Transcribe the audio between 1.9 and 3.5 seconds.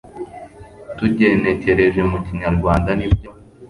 mu Kinyarwanda nibyo